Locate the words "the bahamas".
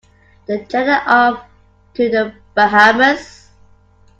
2.09-3.49